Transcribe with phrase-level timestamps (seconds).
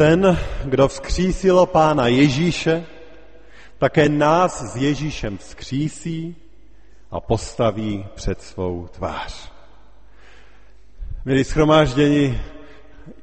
[0.00, 2.84] Ten, kdo vzkřísil pána Ježíše,
[3.78, 6.36] také nás s Ježíšem vzkřísí
[7.10, 9.52] a postaví před svou tvář.
[11.24, 12.40] Milí schromáždění,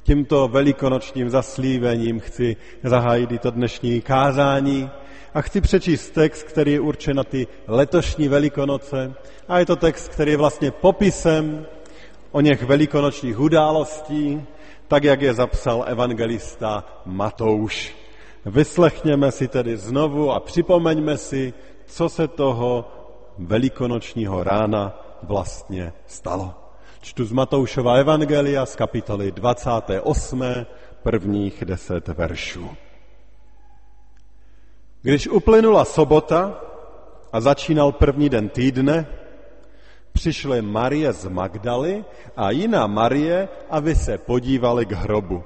[0.02, 4.90] tímto velikonočním zaslíbením chci zahájit to dnešní kázání
[5.34, 9.14] a chci přečíst text, který je určen na ty letošní velikonoce
[9.48, 11.66] a je to text, který je vlastně popisem
[12.30, 14.46] o něch velikonočních událostí,
[14.88, 17.96] tak jak je zapsal evangelista Matouš.
[18.44, 21.54] Vyslechněme si tedy znovu a připomeňme si,
[21.86, 22.88] co se toho
[23.38, 26.54] velikonočního rána vlastně stalo.
[27.00, 30.44] Čtu z Matoušova evangelia z kapitoly 28.
[31.02, 32.70] prvních deset veršů.
[35.02, 36.60] Když uplynula sobota
[37.32, 39.06] a začínal první den týdne,
[40.18, 42.04] přišly Marie z Magdaly
[42.36, 45.44] a jiná Marie, aby se podívali k hrobu.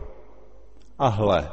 [0.99, 1.53] A hle,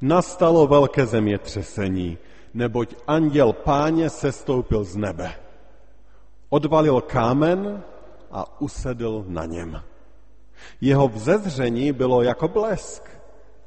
[0.00, 2.18] nastalo velké zemětřesení,
[2.54, 5.32] neboť anděl páně sestoupil z nebe.
[6.48, 7.82] Odvalil kámen
[8.30, 9.80] a usedl na něm.
[10.80, 13.02] Jeho vzezření bylo jako blesk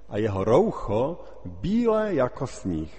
[0.10, 2.94] a jeho roucho bílé jako sníh.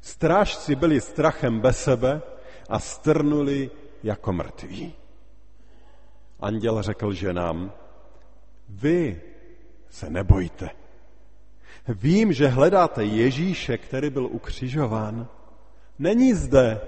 [0.00, 2.22] Strážci byli strachem bez sebe
[2.68, 3.70] a strnuli
[4.02, 4.94] jako mrtví.
[6.40, 7.72] Anděl řekl ženám,
[8.68, 9.22] vy
[9.90, 10.70] se nebojte.
[11.88, 15.28] Vím, že hledáte Ježíše, který byl ukřižován.
[15.98, 16.80] Není zde,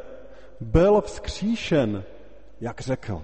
[0.61, 2.05] byl vzkříšen,
[2.61, 3.23] jak řekl.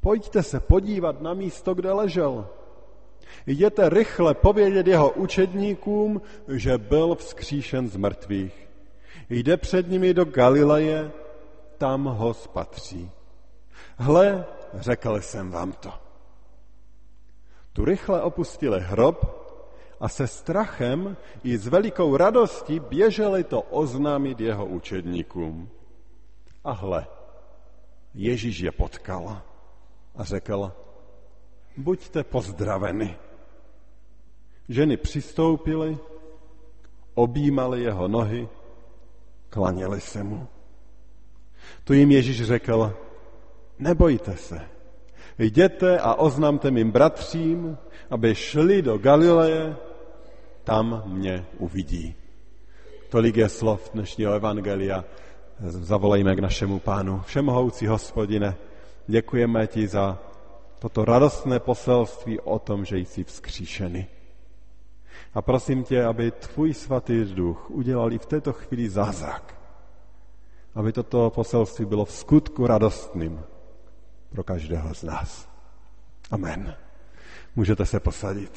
[0.00, 2.48] Pojďte se podívat na místo, kde ležel.
[3.46, 8.68] Jděte rychle povědět jeho učedníkům, že byl vzkříšen z mrtvých.
[9.30, 11.12] Jde před nimi do Galileje,
[11.78, 13.10] tam ho spatří.
[13.96, 14.44] Hle,
[14.74, 15.92] řekl jsem vám to.
[17.72, 19.46] Tu rychle opustili hrob
[20.00, 25.70] a se strachem i s velikou radostí běželi to oznámit jeho učedníkům.
[26.64, 27.06] A hle,
[28.14, 29.42] Ježíš je potkal
[30.14, 30.72] a řekl,
[31.76, 33.16] buďte pozdraveni.
[34.68, 35.98] Ženy přistoupily,
[37.14, 38.48] objímali jeho nohy,
[39.48, 40.48] klaněli se mu.
[41.84, 42.94] Tu jim Ježíš řekl,
[43.78, 44.60] nebojte se,
[45.38, 47.78] jděte a oznamte mým bratřím,
[48.10, 49.76] aby šli do Galileje,
[50.64, 52.14] tam mě uvidí.
[53.08, 55.04] Tolik je slov dnešního evangelia.
[55.60, 57.22] Zavolejme k našemu pánu.
[57.26, 58.56] Všemohoucí hospodine,
[59.06, 60.18] děkujeme ti za
[60.78, 64.06] toto radostné poselství o tom, že jsi vzkříšený.
[65.34, 69.56] A prosím tě, aby tvůj svatý duch udělal i v této chvíli zázrak
[70.76, 73.40] aby toto poselství bylo v skutku radostným
[74.30, 75.48] pro každého z nás.
[76.30, 76.76] Amen.
[77.56, 78.52] Můžete se posadit.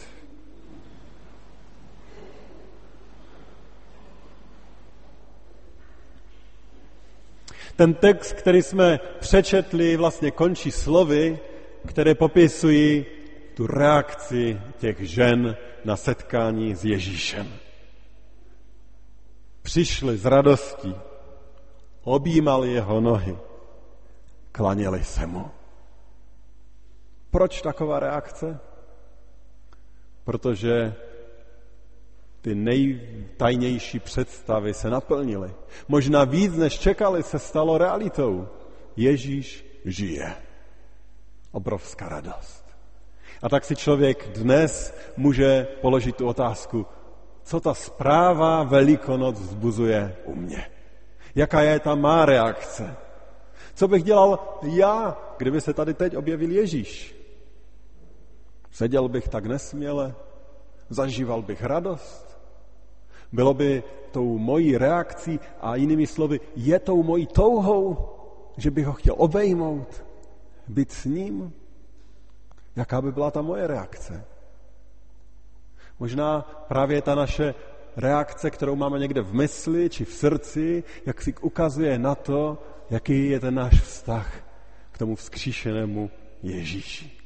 [7.76, 11.40] Ten text, který jsme přečetli, vlastně končí slovy,
[11.88, 13.06] které popisují
[13.54, 17.54] tu reakci těch žen na setkání s Ježíšem.
[19.62, 20.96] Přišli s radostí,
[22.04, 23.38] objímali jeho nohy,
[24.52, 25.52] klaněli se mu.
[27.32, 28.60] Proč taková reakce?
[30.24, 30.96] Protože
[32.42, 35.54] ty nejtajnější představy se naplnily.
[35.88, 38.48] Možná víc, než čekali, se stalo realitou.
[38.96, 40.36] Ježíš žije.
[41.52, 42.66] Obrovská radost.
[43.42, 46.86] A tak si člověk dnes může položit tu otázku,
[47.44, 50.79] co ta zpráva Velikonoc vzbuzuje u mě.
[51.36, 52.96] Jaká je ta má reakce?
[53.76, 57.16] Co bych dělal já, kdyby se tady teď objevil Ježíš?
[58.72, 60.16] Seděl bych tak nesměle?
[60.90, 62.40] Zažíval bych radost?
[63.32, 68.10] Bylo by tou mojí reakcí a jinými slovy, je tou mojí touhou,
[68.58, 70.04] že bych ho chtěl obejmout,
[70.68, 71.54] být s ním?
[72.76, 74.26] Jaká by byla ta moje reakce?
[76.00, 77.56] Možná právě ta naše
[77.98, 82.58] reakce, kterou máme někde v mysli či v srdci, jak si ukazuje na to,
[82.90, 84.44] jaký je ten náš vztah
[84.92, 86.10] k tomu vzkříšenému
[86.44, 87.20] Ježíši.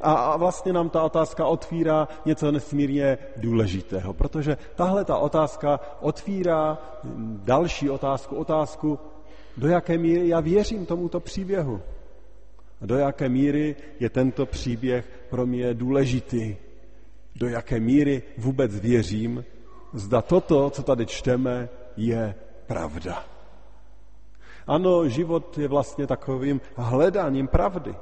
[0.00, 6.78] A vlastně nám ta otázka otvírá něco nesmírně důležitého, protože tahle ta otázka otvírá
[7.44, 8.98] další otázku, otázku,
[9.56, 11.80] do jaké míry já věřím tomuto příběhu.
[12.80, 16.56] A do jaké míry je tento příběh pro mě důležitý.
[17.36, 19.44] Do jaké míry vůbec věřím,
[19.92, 22.34] zda toto, co tady čteme, je
[22.66, 23.24] pravda.
[24.66, 27.94] Ano, život je vlastně takovým hledáním pravdy.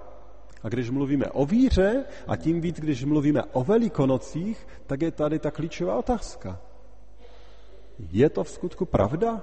[0.62, 5.38] A když mluvíme o víře, a tím víc, když mluvíme o velikonocích, tak je tady
[5.38, 6.60] ta klíčová otázka.
[8.10, 9.40] Je to v skutku pravda?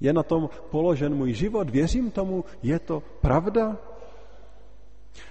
[0.00, 1.70] Je na tom položen můj život?
[1.70, 2.44] Věřím tomu?
[2.62, 3.76] Je to pravda?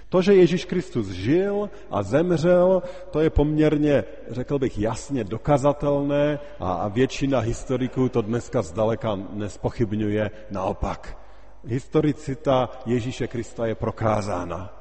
[0.08, 6.88] To, že Ježíš Kristus žil a zemřel, to je poměrně, řekl bych, jasně dokazatelné a
[6.88, 11.18] většina historiků to dneska zdaleka nespochybňuje naopak.
[11.64, 14.80] Historicita Ježíše Krista je prokázána.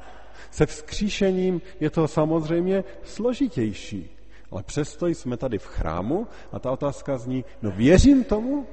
[0.51, 4.09] Se vzkříšením je to samozřejmě složitější,
[4.51, 8.67] ale přesto jsme tady v chrámu a ta otázka zní, no věřím tomu,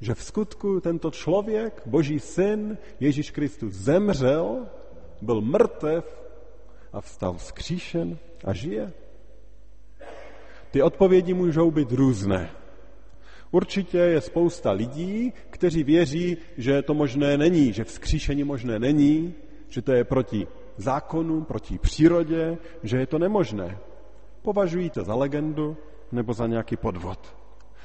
[0.00, 4.66] že v skutku tento člověk, boží syn, Ježíš Kristus, zemřel,
[5.22, 6.22] byl mrtev
[6.92, 8.92] a vstal vzkříšen a žije?
[10.70, 12.50] Ty odpovědi můžou být různé.
[13.50, 19.34] Určitě je spousta lidí, kteří věří, že to možné není, že vzkříšení možné není,
[19.68, 20.46] že to je proti
[20.76, 23.78] zákonu, proti přírodě, že je to nemožné.
[24.42, 25.76] Považují to za legendu
[26.12, 27.36] nebo za nějaký podvod.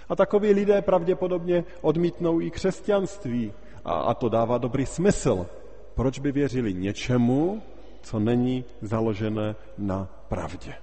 [0.10, 3.54] A takoví lidé pravděpodobně odmítnou i křesťanství
[3.86, 5.46] a, a to dává dobrý smysl.
[5.95, 7.62] Proč by věřili něčemu,
[8.01, 10.74] co není založené na pravdě?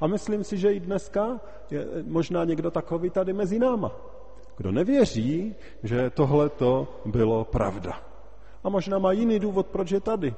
[0.00, 1.40] A myslím si, že i dneska
[1.70, 3.92] je možná někdo takový tady mezi náma,
[4.56, 8.02] kdo nevěří, že tohle to bylo pravda.
[8.64, 10.34] A možná má jiný důvod, proč je tady.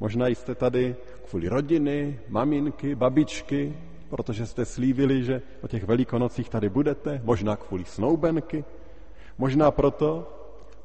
[0.00, 0.96] Možná jste tady
[1.30, 3.76] kvůli rodiny, maminky, babičky,
[4.08, 8.64] protože jste slívili, že o těch velikonocích tady budete, možná kvůli snoubenky,
[9.38, 10.32] možná proto,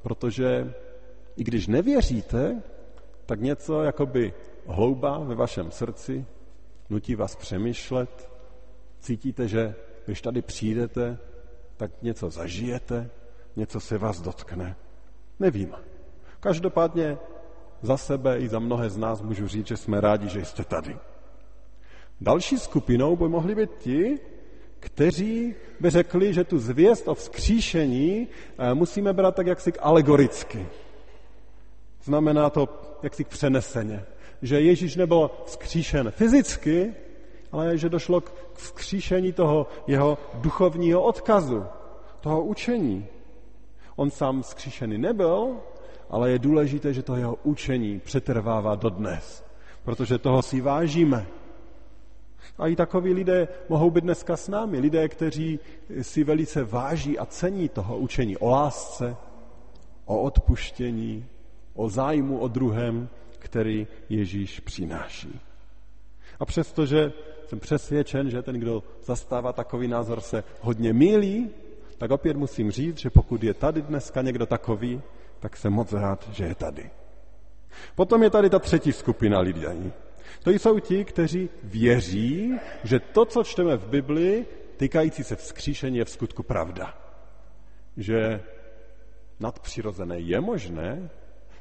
[0.01, 0.73] protože
[1.35, 2.61] i když nevěříte,
[3.25, 4.33] tak něco jakoby
[4.65, 6.25] hlouba ve vašem srdci
[6.89, 8.29] nutí vás přemýšlet,
[8.99, 9.75] cítíte, že
[10.05, 11.17] když tady přijdete,
[11.77, 13.09] tak něco zažijete,
[13.55, 14.75] něco se vás dotkne.
[15.39, 15.73] Nevím.
[16.39, 17.17] Každopádně
[17.81, 20.97] za sebe i za mnohé z nás můžu říct, že jsme rádi, že jste tady.
[22.21, 24.19] Další skupinou by mohli být ti,
[24.79, 28.27] kteří by řekli, že tu zvěst o vzkříšení
[28.57, 30.67] eh, musíme brát tak jaksi alegoricky.
[32.03, 32.69] Znamená to
[33.03, 34.05] jaksi přeneseně.
[34.41, 36.93] Že Ježíš nebyl vzkříšen fyzicky,
[37.51, 41.65] ale že došlo k vzkříšení toho jeho duchovního odkazu,
[42.19, 43.05] toho učení.
[43.95, 45.57] On sám vzkříšený nebyl,
[46.09, 49.43] ale je důležité, že to jeho učení přetrvává dodnes,
[49.83, 51.27] protože toho si vážíme.
[52.57, 54.79] A i takoví lidé mohou být dneska s námi.
[54.79, 55.59] Lidé, kteří
[56.01, 59.15] si velice váží a cení toho učení o lásce,
[60.05, 61.25] o odpuštění,
[61.73, 63.09] o zájmu o druhém,
[63.39, 65.39] který Ježíš přináší.
[66.39, 67.13] A přestože
[67.47, 71.49] jsem přesvědčen, že ten, kdo zastává takový názor, se hodně mílí,
[71.97, 75.01] tak opět musím říct, že pokud je tady dneska někdo takový,
[75.39, 76.89] tak jsem moc rád, že je tady.
[77.95, 79.93] Potom je tady ta třetí skupina lidí.
[80.43, 84.45] To jsou ti, kteří věří, že to, co čteme v Biblii,
[84.77, 86.97] týkající se vzkříšení, je v skutku pravda.
[87.97, 88.43] Že
[89.39, 91.09] nadpřirozené je možné,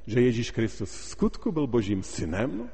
[0.06, 2.70] že Ježíš Kristus v skutku byl božím synem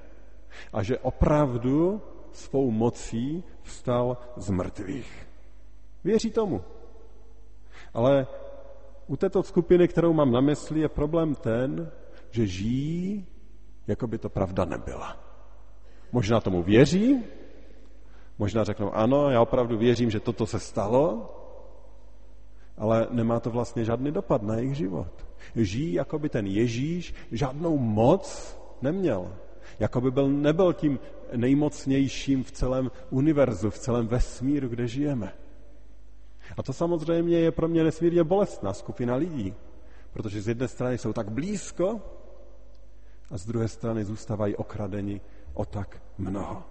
[0.73, 5.29] a že opravdu svou mocí vstal z mrtvých.
[6.05, 6.65] Věří tomu.
[7.95, 8.27] Ale
[9.07, 11.91] u této skupiny, kterou mám na mysli, je problém ten,
[12.31, 13.27] že žijí,
[13.87, 15.17] jako by to pravda nebyla.
[16.13, 17.25] Možná tomu věří,
[18.39, 21.35] možná řeknou, ano, já opravdu věřím, že toto se stalo,
[22.77, 25.28] ale nemá to vlastně žádný dopad na jejich život.
[25.57, 29.37] Žijí, jako by ten Ježíš žádnou moc neměl.
[29.79, 30.99] Jako by byl, nebyl tím
[31.37, 35.33] nejmocnějším v celém univerzu, v celém vesmíru, kde žijeme.
[36.57, 39.55] A to samozřejmě je pro mě nesmírně bolestná skupina lidí,
[40.13, 42.01] protože z jedné strany jsou tak blízko
[43.31, 45.21] a z druhé strany zůstávají okradeni
[45.55, 46.63] o tak mnoho.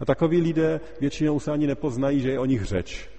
[0.00, 3.15] A takoví lidé většinou se ani nepoznají, že je o nich řeč.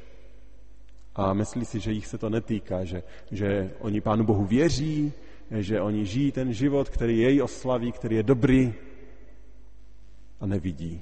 [1.17, 5.13] A myslí si, že jich se to netýká, že, že oni Pánu Bohu věří,
[5.51, 8.73] že oni žijí ten život, který jej oslaví, který je dobrý
[10.39, 11.01] a nevidí.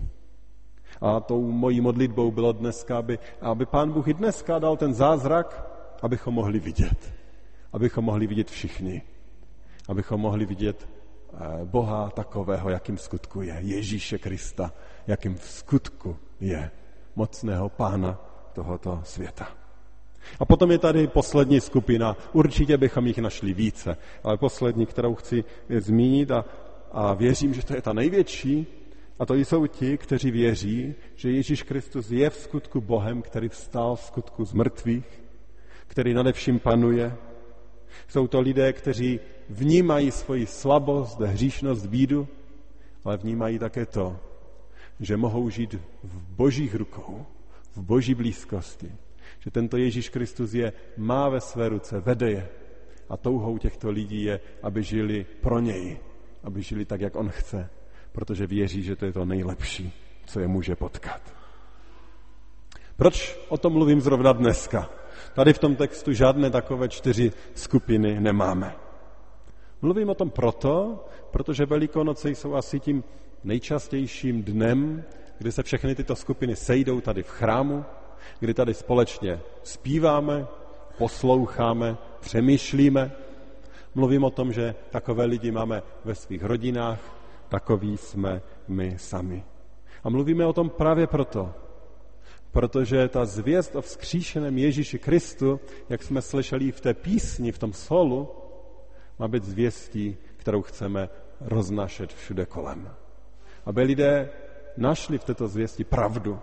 [1.02, 5.68] A tou mojí modlitbou bylo dneska, aby, aby Pán Bůh i dneska dal ten zázrak,
[6.02, 7.14] abychom mohli vidět.
[7.74, 9.02] Abychom mohli vidět všichni.
[9.88, 10.90] Abychom mohli vidět
[11.64, 14.74] Boha takového, jakým skutku je, Ježíše Krista,
[15.08, 16.72] jakým v skutku je,
[17.16, 18.20] mocného pána
[18.54, 19.65] tohoto světa.
[20.40, 25.44] A potom je tady poslední skupina, určitě bychom jich našli více, ale poslední, kterou chci
[25.78, 26.46] zmínit a,
[26.92, 28.68] a věřím, že to je ta největší,
[29.20, 33.96] a to jsou ti, kteří věří, že Ježíš Kristus je v skutku Bohem, který vstal
[33.96, 35.24] v skutku z mrtvých,
[35.88, 37.16] který nadevším panuje.
[38.08, 42.28] Jsou to lidé, kteří vnímají svoji slabost, hříšnost, bídu,
[43.04, 44.20] ale vnímají také to,
[45.00, 47.26] že mohou žít v božích rukou,
[47.76, 48.92] v boží blízkosti,
[49.46, 52.50] že tento Ježíš Kristus je, má ve své ruce, vede je.
[53.10, 56.00] A touhou těchto lidí je, aby žili pro něj,
[56.44, 57.70] aby žili tak, jak on chce,
[58.12, 59.94] protože věří, že to je to nejlepší,
[60.26, 61.22] co je může potkat.
[62.98, 64.90] Proč o tom mluvím zrovna dneska?
[65.34, 68.76] Tady v tom textu žádné takové čtyři skupiny nemáme.
[69.82, 73.04] Mluvím o tom proto, protože Velikonoce jsou asi tím
[73.44, 75.04] nejčastějším dnem,
[75.38, 77.86] kdy se všechny tyto skupiny sejdou tady v chrámu,
[78.40, 80.48] kdy tady společně zpíváme,
[80.98, 83.12] posloucháme, přemýšlíme.
[83.96, 87.00] Mluvím o tom, že takové lidi máme ve svých rodinách,
[87.50, 89.44] takový jsme my sami.
[90.04, 91.54] A mluvíme o tom právě proto,
[92.52, 97.74] protože ta zvěst o vzkříšeném Ježíši Kristu, jak jsme slyšeli v té písni, v tom
[97.74, 98.30] solu,
[99.20, 101.10] má být zvěstí, kterou chceme
[101.42, 102.92] roznašet všude kolem.
[103.66, 104.30] Aby lidé
[104.78, 106.40] našli v této zvěsti pravdu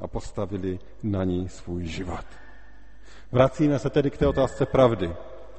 [0.00, 2.24] a postavili na ní svůj život.
[3.32, 5.14] Vracíme se tedy k té otázce pravdy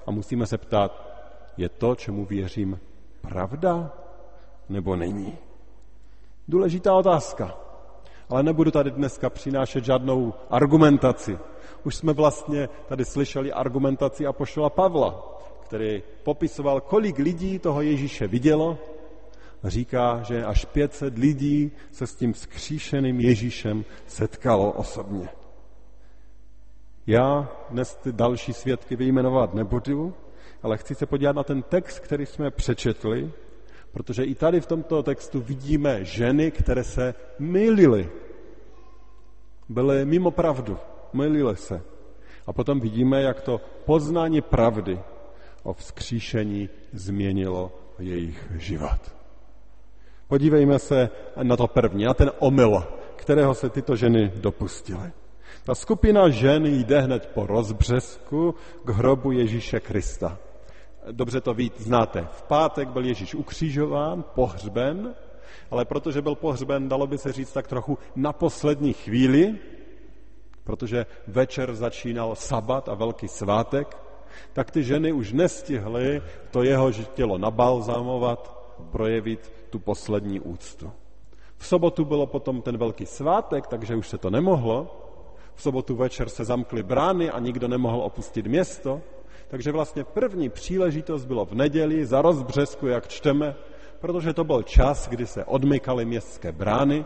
[0.05, 1.11] a musíme se ptát,
[1.57, 2.79] je to, čemu věřím,
[3.21, 3.93] pravda
[4.69, 5.37] nebo není?
[6.47, 7.57] Důležitá otázka.
[8.29, 11.37] Ale nebudu tady dneska přinášet žádnou argumentaci.
[11.83, 18.77] Už jsme vlastně tady slyšeli argumentaci Apoštola Pavla, který popisoval, kolik lidí toho Ježíše vidělo.
[19.63, 25.29] Říká, že až 500 lidí se s tím skříšeným Ježíšem setkalo osobně.
[27.07, 30.13] Já dnes ty další svědky vyjmenovat nebudu,
[30.63, 33.31] ale chci se podívat na ten text, který jsme přečetli,
[33.91, 38.09] protože i tady v tomto textu vidíme ženy, které se mylily.
[39.69, 40.77] Byly mimo pravdu,
[41.13, 41.81] mylily se.
[42.47, 44.99] A potom vidíme, jak to poznání pravdy
[45.63, 49.20] o vzkříšení změnilo jejich život.
[50.31, 51.09] Podívejme se
[51.43, 52.83] na to první, na ten omyl,
[53.15, 55.11] kterého se tyto ženy dopustily.
[55.63, 60.37] Ta skupina žen jde hned po rozbřesku k hrobu Ježíše Krista.
[61.11, 62.27] Dobře to víte, znáte.
[62.31, 65.15] V pátek byl Ježíš ukřižován, pohřben,
[65.71, 69.55] ale protože byl pohřben, dalo by se říct tak trochu na poslední chvíli,
[70.63, 73.97] protože večer začínal sabat a velký svátek,
[74.53, 76.21] tak ty ženy už nestihly
[76.51, 78.61] to jeho tělo nabalzámovat,
[78.91, 80.91] projevit tu poslední úctu.
[81.57, 84.97] V sobotu bylo potom ten velký svátek, takže už se to nemohlo.
[85.55, 89.01] V sobotu večer se zamkly brány a nikdo nemohl opustit město.
[89.47, 93.55] Takže vlastně první příležitost bylo v neděli za rozbřesku, jak čteme,
[93.99, 97.05] protože to byl čas, kdy se odmykaly městské brány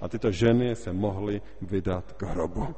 [0.00, 2.74] a tyto ženy se mohly vydat k hrobu.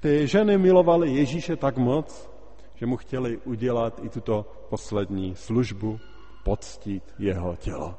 [0.00, 2.30] Ty ženy milovaly Ježíše tak moc,
[2.74, 5.98] že mu chtěli udělat i tuto poslední službu,
[6.44, 7.94] poctít jeho tělo.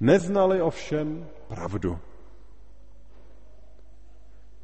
[0.00, 1.98] Neznali ovšem pravdu.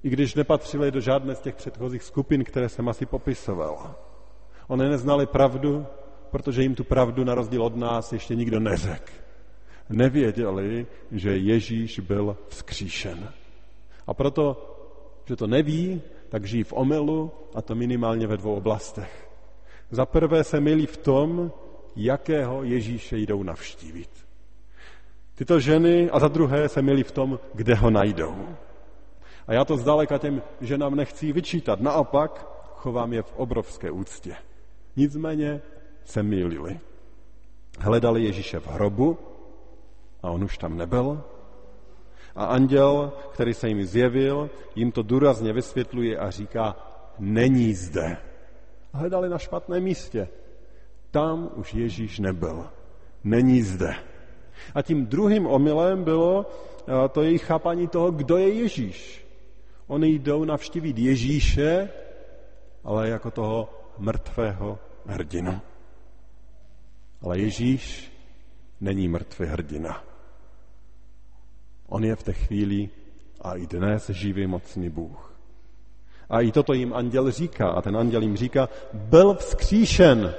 [0.02, 3.94] I když nepatřili do žádné z těch předchozích skupin, které jsem asi popisoval.
[4.68, 5.86] Oni neznali pravdu,
[6.30, 9.12] protože jim tu pravdu na rozdíl od nás ještě nikdo neřekl.
[9.88, 13.32] Nevěděli, že Ježíš byl vzkříšen.
[14.06, 14.76] A proto,
[15.24, 19.30] že to neví, tak žijí v omelu a to minimálně ve dvou oblastech.
[19.90, 21.52] Za prvé se milí v tom,
[21.96, 24.25] jakého Ježíše jdou navštívit.
[25.36, 28.56] Tyto ženy a za druhé se milí v tom, kde ho najdou.
[29.46, 31.80] A já to zdaleka těm ženám nechci vyčítat.
[31.80, 34.36] Naopak, chovám je v obrovské úctě.
[34.96, 35.62] Nicméně
[36.04, 36.80] se mýlili.
[37.78, 39.18] Hledali Ježíše v hrobu
[40.22, 41.22] a on už tam nebyl.
[42.36, 46.76] A anděl, který se jim zjevil, jim to důrazně vysvětluje a říká,
[47.18, 48.16] není zde.
[48.92, 50.28] Hledali na špatném místě.
[51.10, 52.66] Tam už Ježíš nebyl.
[53.24, 53.94] Není zde.
[54.74, 59.26] A tím druhým omylem bylo eh, to jejich chápání toho, kdo je Ježíš.
[59.86, 61.88] Oni jdou navštívit Ježíše,
[62.84, 65.60] ale jako toho mrtvého hrdinu.
[67.22, 68.12] Ale Ježíš
[68.80, 70.04] není mrtvý hrdina.
[71.88, 72.88] On je v té chvíli
[73.40, 75.36] a i dnes živý mocný Bůh.
[76.30, 77.68] A i toto jim anděl říká.
[77.68, 80.34] A ten anděl jim říká, byl vzkříšen.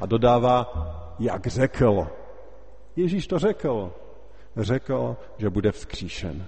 [0.00, 0.72] A dodává,
[1.18, 2.08] jak řekl.
[2.96, 3.92] Ježíš to řekl.
[4.56, 6.46] Řekl, že bude vzkříšen.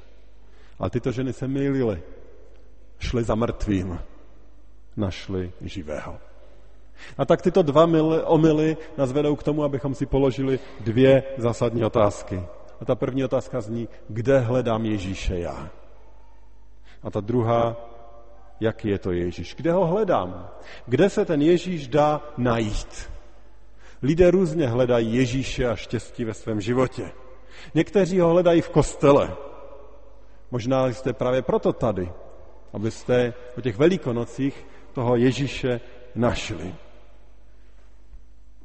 [0.78, 2.02] A tyto ženy se mýlily.
[2.98, 4.00] Šly za mrtvým.
[4.96, 6.18] Našli živého.
[7.18, 7.88] A tak tyto dva
[8.24, 12.42] omily nás vedou k tomu, abychom si položili dvě zásadní otázky.
[12.80, 15.70] A ta první otázka zní, kde hledám Ježíše já?
[17.02, 17.76] A ta druhá,
[18.60, 19.54] jaký je to Ježíš?
[19.54, 20.50] Kde ho hledám?
[20.86, 23.10] Kde se ten Ježíš dá najít?
[24.02, 27.10] Lidé různě hledají Ježíše a štěstí ve svém životě.
[27.74, 29.36] Někteří ho hledají v kostele.
[30.50, 32.12] Možná jste právě proto tady,
[32.72, 35.80] abyste o těch velikonocích toho Ježíše
[36.14, 36.74] našli.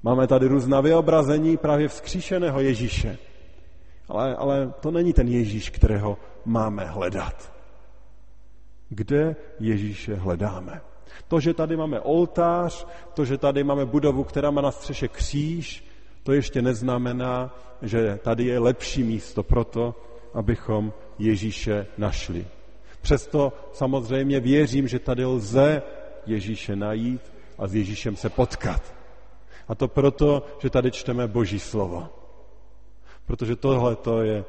[0.03, 3.17] Máme tady různá vyobrazení právě vzkříšeného Ježíše.
[4.07, 7.53] Ale, ale to není ten Ježíš, kterého máme hledat.
[8.89, 10.81] Kde Ježíše hledáme?
[11.27, 15.85] To, že tady máme oltář, to, že tady máme budovu, která má na střeše kříž,
[16.23, 19.95] to ještě neznamená, že tady je lepší místo pro to,
[20.33, 22.47] abychom Ježíše našli.
[23.01, 25.81] Přesto samozřejmě věřím, že tady lze
[26.25, 27.21] Ježíše najít
[27.57, 28.93] a s Ježíšem se potkat.
[29.67, 32.09] A to proto, že tady čteme Boží slovo.
[33.25, 34.45] Protože tohle to je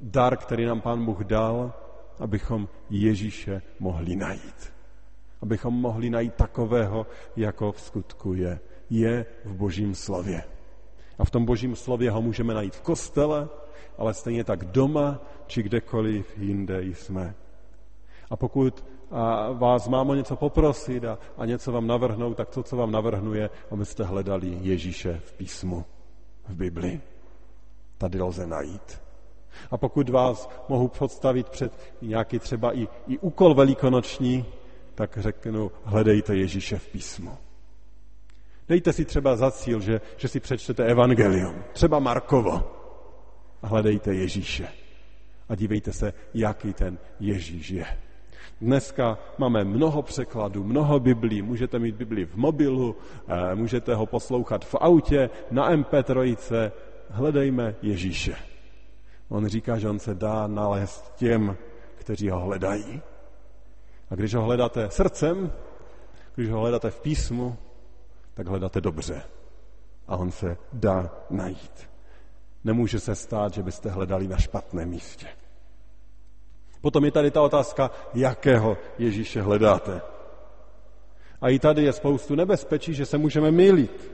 [0.00, 1.72] dar, který nám Pán Bůh dal,
[2.18, 4.72] abychom Ježíše mohli najít.
[5.42, 7.06] Abychom mohli najít takového,
[7.36, 8.60] jako v skutku je.
[8.90, 10.42] Je v Božím slově.
[11.18, 13.48] A v tom Božím slově ho můžeme najít v kostele,
[13.98, 17.34] ale stejně tak doma, či kdekoliv jinde jsme.
[18.30, 22.62] A pokud a vás mám o něco poprosit a, a něco vám navrhnout, tak to,
[22.62, 25.84] co vám navrhnu, je, abyste hledali Ježíše v písmu,
[26.48, 27.00] v Biblii.
[27.98, 29.02] Tady lze najít.
[29.70, 34.44] A pokud vás mohu představit před nějaký třeba i, i úkol velikonoční,
[35.00, 37.30] tak řeknu, hledejte Ježíše v písmu.
[38.68, 42.72] Dejte si třeba za cíl, že, že si přečtete evangelium, třeba Markovo,
[43.62, 44.68] a hledejte Ježíše.
[45.48, 47.86] A dívejte se, jaký ten Ježíš je.
[48.60, 51.42] Dneska máme mnoho překladů, mnoho Biblí.
[51.42, 52.96] Můžete mít Bibli v mobilu,
[53.28, 56.72] eh, můžete ho poslouchat v autě, na MP3.
[57.08, 58.36] Hledejme Ježíše.
[59.28, 61.56] On říká, že on se dá nalézt těm,
[61.96, 63.02] kteří ho hledají.
[64.10, 65.52] A když ho hledáte srdcem,
[66.34, 67.56] když ho hledáte v písmu,
[68.34, 69.22] tak hledáte dobře.
[70.08, 71.90] A on se dá najít.
[72.64, 75.26] Nemůže se stát, že byste hledali na špatném místě.
[76.80, 80.02] Potom je tady ta otázka, jakého Ježíše hledáte.
[81.40, 84.10] A i tady je spoustu nebezpečí, že se můžeme mýlit.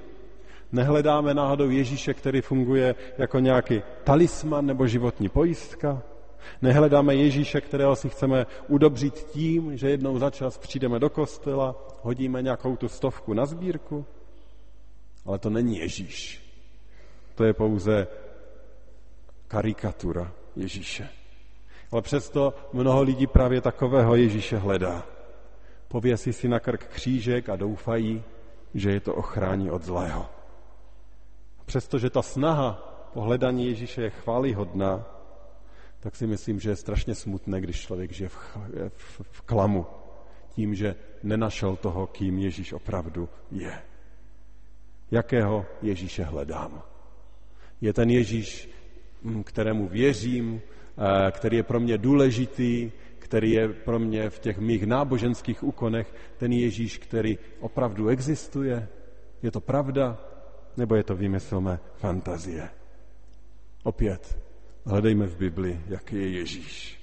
[0.72, 6.02] Nehledáme náhodou Ježíše, který funguje jako nějaký talisman nebo životní pojistka.
[6.62, 12.42] Nehledáme Ježíše, kterého si chceme udobřit tím, že jednou za čas přijdeme do kostela, hodíme
[12.42, 14.06] nějakou tu stovku na sbírku.
[15.26, 16.42] Ale to není Ježíš.
[17.34, 18.06] To je pouze
[19.48, 21.08] karikatura Ježíše.
[21.92, 25.06] Ale přesto mnoho lidí právě takového Ježíše hledá.
[25.88, 28.22] Pověsí si na krk křížek a doufají,
[28.74, 30.26] že je to ochrání od zlého.
[31.66, 32.72] Přestože ta snaha
[33.12, 35.04] po hledání Ježíše je chválihodná,
[36.00, 38.56] tak si myslím, že je strašně smutné, když člověk žije v,
[38.96, 39.86] v, v klamu
[40.48, 43.82] tím, že nenašel toho, kým Ježíš opravdu je.
[45.10, 46.82] Jakého Ježíše hledám?
[47.80, 48.70] Je ten Ježíš,
[49.44, 50.62] kterému věřím,
[50.98, 56.14] Eh, který je pro mě důležitý, který je pro mě v těch mých náboženských úkonech,
[56.36, 58.88] ten Ježíš, který opravdu existuje?
[59.42, 60.18] Je to pravda?
[60.76, 62.68] Nebo je to vymyslné fantazie?
[63.82, 64.38] Opět,
[64.86, 67.00] hledejme v Bibli, jaký je Ježíš.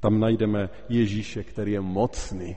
[0.00, 2.56] Tam najdeme Ježíše, který je mocný,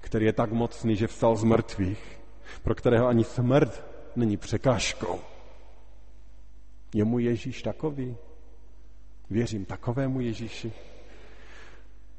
[0.00, 2.20] který je tak mocný, že vstal z mrtvých,
[2.62, 3.84] pro kterého ani smrt
[4.16, 5.20] není překážkou.
[6.94, 8.16] Je mu Ježíš takový?
[9.30, 10.72] Věřím takovému Ježíši.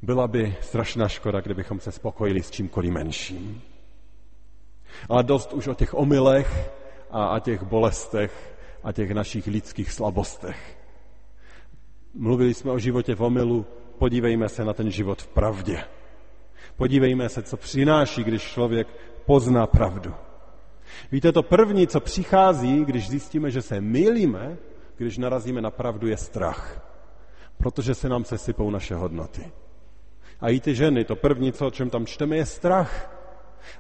[0.01, 3.61] Byla by strašná škoda, kdybychom se spokojili s čímkoliv menším.
[5.09, 6.71] Ale dost už o těch omylech
[7.11, 10.78] a, a těch bolestech a těch našich lidských slabostech.
[12.13, 13.65] Mluvili jsme o životě v omylu,
[13.97, 15.83] podívejme se na ten život v pravdě.
[16.77, 18.87] Podívejme se, co přináší, když člověk
[19.25, 20.13] pozná pravdu.
[21.11, 24.57] Víte, to první, co přichází, když zjistíme, že se mýlíme,
[24.97, 26.89] když narazíme na pravdu, je strach
[27.59, 29.51] protože se nám sesypou naše hodnoty.
[30.41, 33.15] A i ty ženy, to první, co, o čem tam čteme, je strach.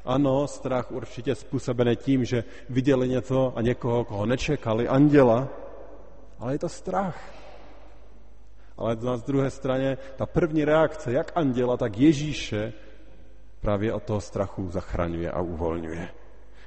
[0.05, 5.47] Ano, strach určitě způsobený tím, že viděli něco a někoho, koho nečekali, anděla,
[6.39, 7.33] ale je to strach.
[8.79, 12.73] Ale na druhé straně ta první reakce, jak anděla, tak Ježíše,
[13.61, 16.09] právě od toho strachu zachraňuje a uvolňuje.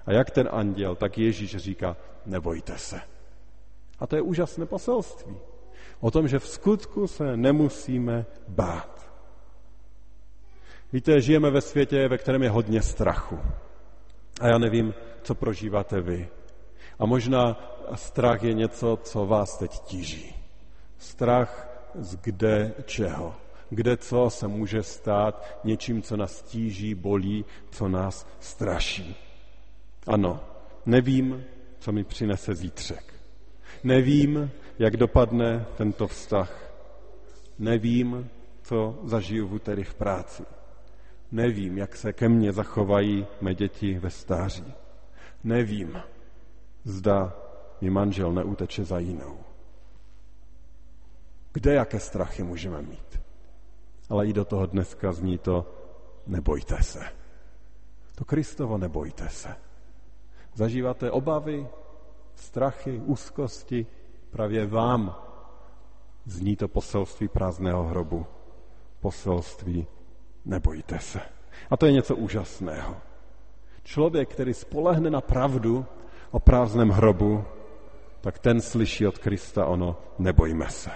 [0.06, 1.96] A jak ten anděl, tak Ježíš říká,
[2.26, 3.00] nebojte se.
[3.98, 5.36] A to je úžasné poselství.
[6.00, 9.12] O tom, že v skutku se nemusíme bát.
[10.92, 13.40] Víte, žijeme ve světě, ve kterém je hodně strachu.
[14.40, 16.28] A já nevím, co prožíváte vy.
[16.98, 17.56] A možná
[17.94, 20.34] strach je něco, co vás teď tíží.
[20.98, 23.34] Strach z kde čeho.
[23.70, 29.16] Kde co se může stát něčím, co nás tíží, bolí, co nás straší.
[30.06, 30.40] Ano,
[30.86, 31.44] nevím,
[31.78, 33.14] co mi přinese zítřek.
[33.84, 36.72] Nevím, jak dopadne tento vztah.
[37.58, 38.30] Nevím,
[38.62, 40.42] co zažiju v úterý v práci.
[41.32, 44.74] Nevím, jak se ke mně zachovají mé děti ve stáří.
[45.44, 46.02] Nevím,
[46.84, 47.36] zda
[47.80, 49.38] mi manžel neuteče za jinou.
[51.52, 53.20] Kde jaké strachy můžeme mít?
[54.10, 55.74] Ale i do toho dneska zní to
[56.26, 57.00] nebojte se.
[58.14, 59.56] To Kristovo nebojte se.
[60.54, 61.68] Zažíváte obavy,
[62.34, 63.86] strachy, úzkosti,
[64.30, 65.16] právě vám
[66.24, 68.26] zní to poselství prázdného hrobu.
[69.00, 69.86] Poselství
[70.44, 71.20] nebojte se.
[71.70, 72.96] A to je něco úžasného.
[73.82, 75.86] Člověk, který spolehne na pravdu
[76.30, 77.44] o prázdném hrobu,
[78.20, 80.90] tak ten slyší od Krista ono, nebojme se.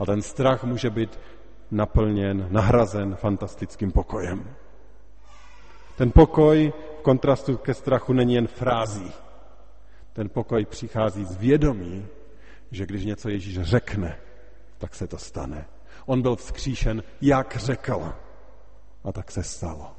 [0.00, 1.18] A ten strach může být
[1.70, 4.54] naplněn, nahrazen fantastickým pokojem.
[5.96, 9.12] Ten pokoj v kontrastu ke strachu není jen frází.
[10.12, 12.06] Ten pokoj přichází z vědomí,
[12.70, 14.18] že když něco Ježíš řekne,
[14.78, 15.66] tak se to stane.
[16.06, 18.12] On byl vzkříšen, jak řekl.
[19.04, 19.92] A tak se stalo.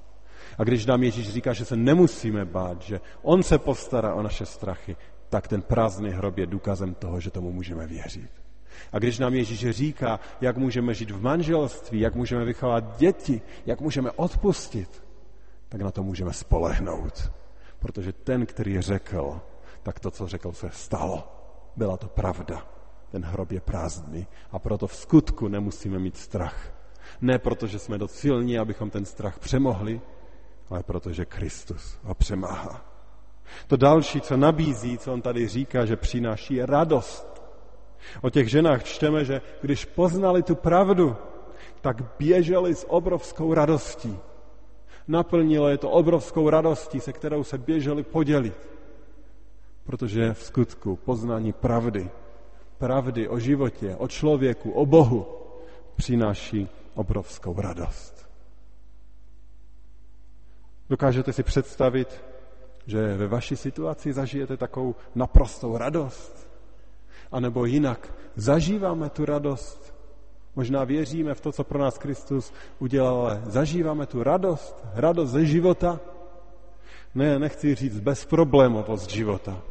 [0.57, 4.45] A když nám Ježíš říká, že se nemusíme bát, že on se postará o naše
[4.45, 4.95] strachy,
[5.29, 8.31] tak ten prázdný hrob je důkazem toho, že tomu můžeme věřit.
[8.91, 13.81] A když nám Ježíš říká, jak můžeme žít v manželství, jak můžeme vychovat děti, jak
[13.81, 15.03] můžeme odpustit,
[15.69, 17.31] tak na to můžeme spolehnout.
[17.79, 19.41] Protože ten, který řekl,
[19.83, 21.27] tak to, co řekl, se stalo.
[21.75, 22.67] Byla to pravda.
[23.11, 26.73] Ten hrob je prázdný a proto v skutku nemusíme mít strach.
[27.21, 30.01] Ne proto, že jsme dost silní, abychom ten strach přemohli,
[30.69, 32.85] ale protože Kristus ho přemáhá.
[33.67, 37.30] To další, co nabízí, co on tady říká, že přináší, radost.
[38.21, 41.15] O těch ženách čteme, že když poznali tu pravdu,
[41.81, 44.17] tak běželi s obrovskou radostí.
[45.07, 48.69] Naplnilo je to obrovskou radostí, se kterou se běželi podělit.
[49.83, 52.09] Protože v skutku poznání pravdy,
[52.77, 55.27] pravdy o životě, o člověku, o Bohu,
[55.95, 58.29] přináší obrovskou radost.
[60.89, 62.23] Dokážete si představit,
[62.85, 66.50] že ve vaší situaci zažijete takovou naprostou radost?
[67.31, 69.95] A nebo jinak, zažíváme tu radost?
[70.55, 75.45] Možná věříme v to, co pro nás Kristus udělal, ale zažíváme tu radost, radost ze
[75.45, 75.99] života?
[77.15, 79.61] Ne, nechci říct bezproblémovost života,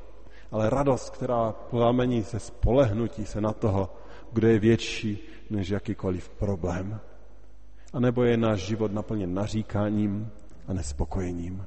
[0.50, 3.90] ale radost, která plamení se spolehnutí se na toho,
[4.32, 5.18] kdo je větší
[5.50, 7.00] než jakýkoliv problém.
[7.92, 10.30] A nebo je náš život naplněn naříkáním
[10.68, 11.66] a nespokojením.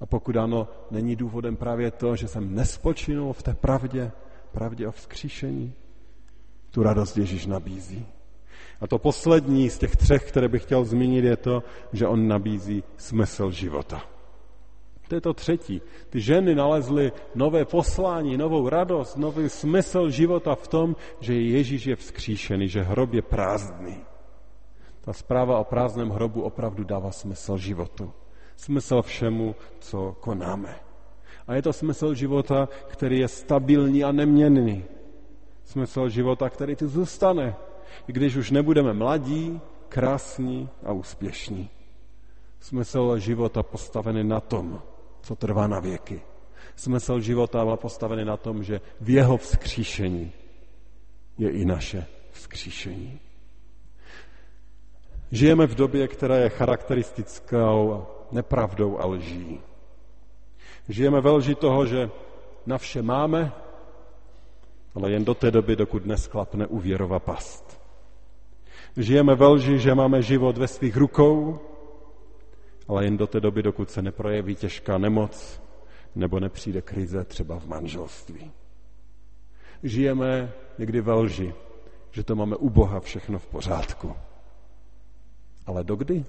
[0.00, 4.12] A pokud ano, není důvodem právě to, že jsem nespočinul v té pravdě,
[4.56, 5.72] pravdě o vzkříšení.
[6.70, 8.06] Tu radost Ježíš nabízí.
[8.80, 12.84] A to poslední z těch třech, které bych chtěl zmínit, je to, že on nabízí
[12.96, 14.00] smysl života.
[15.08, 15.82] To je to třetí.
[16.10, 21.96] Ty ženy nalezly nové poslání, novou radost, nový smysl života v tom, že Ježíš je
[21.96, 24.00] vzkříšený, že hrob je prázdný.
[25.00, 28.12] Ta zpráva o prázdném hrobu opravdu dává smysl životu.
[28.56, 30.85] Smysl všemu, co konáme.
[31.46, 34.84] A je to smysl života, který je stabilní a neměnný.
[35.64, 37.56] Smysl života, který tu zůstane,
[38.08, 41.70] i když už nebudeme mladí, krásní a úspěšní.
[42.60, 44.82] Smysl života postavený na tom,
[45.22, 46.22] co trvá na věky.
[46.76, 50.32] Smysl života byl postavený na tom, že v jeho vzkříšení
[51.38, 53.20] je i naše vzkříšení.
[55.30, 59.60] Žijeme v době, která je charakteristickou nepravdou a lží.
[60.88, 62.10] Žijeme ve lži toho, že
[62.66, 63.52] na vše máme,
[64.94, 67.80] ale jen do té doby, dokud nesklapne úvěrová past.
[68.96, 71.58] Žijeme ve lži, že máme život ve svých rukou,
[72.88, 75.60] ale jen do té doby, dokud se neprojeví těžká nemoc
[76.14, 78.52] nebo nepřijde krize třeba v manželství.
[79.82, 81.54] Žijeme někdy ve lži,
[82.10, 84.16] že to máme u Boha všechno v pořádku.
[85.66, 86.24] Ale dokdy?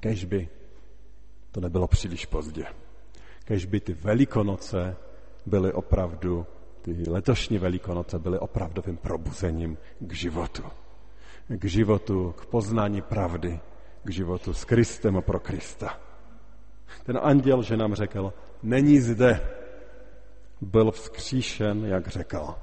[0.00, 0.48] Kež by
[1.52, 2.64] to nebylo příliš pozdě.
[3.44, 4.96] Kež by ty velikonoce
[5.46, 6.46] byly opravdu,
[6.82, 10.62] ty letošní velikonoce byly opravdovým probuzením k životu.
[11.48, 13.60] K životu, k poznání pravdy,
[14.04, 16.00] k životu s Kristem a pro Krista.
[17.04, 19.40] Ten anděl, že nám řekl, není zde,
[20.60, 22.54] byl vzkříšen, jak řekl.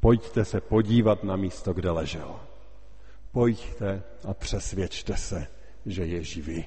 [0.00, 2.40] Pojďte se podívat na místo, kde ležel.
[3.32, 5.46] Pojďte a přesvědčte se,
[5.86, 6.64] že je živý.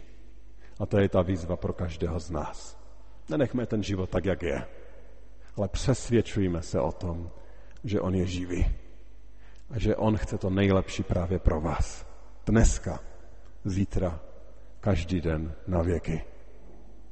[0.79, 2.77] A to je ta výzva pro každého z nás.
[3.29, 4.67] Nenechme ten život tak, jak je,
[5.57, 7.31] ale přesvědčujme se o tom,
[7.83, 8.75] že on je živý
[9.69, 12.05] a že on chce to nejlepší právě pro vás.
[12.45, 12.99] Dneska,
[13.65, 14.19] zítra,
[14.79, 16.23] každý den, na věky.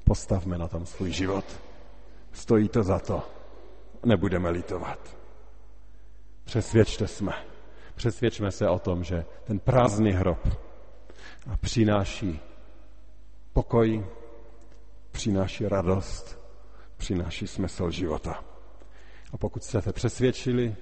[0.03, 1.45] Postavme na tom svůj život.
[2.31, 3.23] Stojí to za to.
[4.05, 5.17] Nebudeme litovat.
[6.43, 7.33] Přesvědčte jsme.
[7.95, 10.47] Přesvědčme se o tom, že ten prázdný hrob
[11.61, 12.39] přináší
[13.53, 14.05] pokoj,
[15.11, 16.39] přináší radost,
[16.97, 18.43] přináší smysl života.
[19.33, 20.75] A pokud jste se přesvědčili,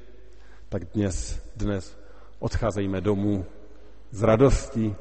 [0.69, 1.97] tak dnes, dnes
[2.39, 3.45] odcházejme domů
[4.11, 4.95] s radostí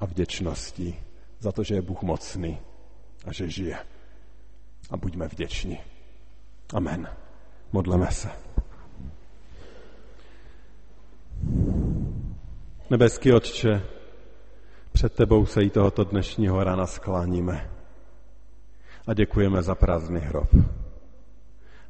[0.00, 1.00] a vděčností
[1.38, 2.58] za to, že je Bůh mocný
[3.24, 3.78] a že žije.
[4.90, 5.80] A buďme vděční.
[6.74, 7.08] Amen.
[7.72, 8.30] Modleme se.
[12.90, 13.82] Nebeský Otče,
[14.92, 17.70] před tebou se i tohoto dnešního rána skláníme
[19.06, 20.48] a děkujeme za prázdný hrob.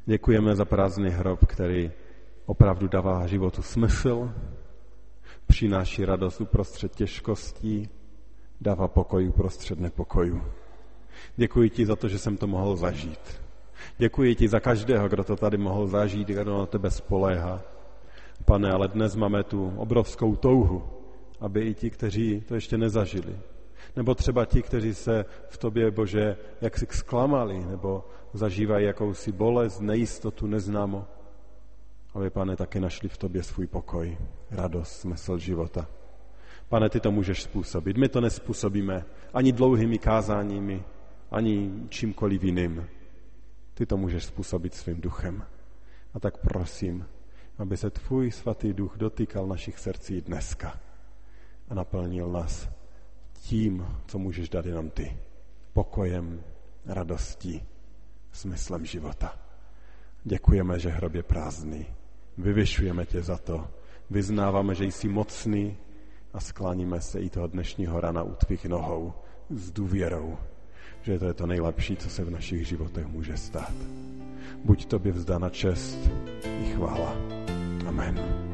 [0.05, 1.91] Děkujeme za prázdný hrob, který
[2.45, 4.31] opravdu dává životu smysl,
[5.47, 7.89] přináší radost uprostřed těžkostí,
[8.61, 10.43] dává pokoj uprostřed nepokojů.
[11.35, 13.41] Děkuji ti za to, že jsem to mohl zažít.
[13.97, 17.61] Děkuji ti za každého, kdo to tady mohl zažít, kdo na tebe spoléhá.
[18.45, 21.02] Pane, ale dnes máme tu obrovskou touhu,
[21.43, 23.39] aby i ti, kteří to ještě nezažili,
[23.95, 29.79] nebo třeba ti, kteří se v tobě, Bože, jak si zklamali, nebo zažívají jakousi bolest,
[29.79, 31.07] nejistotu, neznámo,
[32.13, 34.17] aby, pane, taky našli v tobě svůj pokoj,
[34.51, 35.87] radost, smysl života.
[36.69, 37.97] Pane, ty to můžeš způsobit.
[37.97, 40.83] My to nespůsobíme ani dlouhými kázáními,
[41.31, 42.87] ani čímkoliv jiným.
[43.73, 45.45] Ty to můžeš způsobit svým duchem.
[46.13, 47.05] A tak prosím,
[47.57, 50.92] aby se tvůj svatý duch dotýkal našich srdcí dneska
[51.73, 52.69] a naplnil nás
[53.33, 55.17] tím, co můžeš dát jenom ty.
[55.73, 56.43] Pokojem,
[56.85, 57.63] radostí,
[58.31, 59.33] smyslem života.
[60.23, 61.85] Děkujeme, že hrob je prázdný.
[62.37, 63.67] Vyvyšujeme tě za to.
[64.09, 65.77] Vyznáváme, že jsi mocný
[66.33, 69.13] a skláníme se i toho dnešního rana u tvých nohou
[69.49, 70.37] s důvěrou,
[71.01, 73.73] že to je to nejlepší, co se v našich životech může stát.
[74.63, 75.97] Buď tobě vzdána čest
[76.43, 77.15] i chvála.
[77.87, 78.52] Amen.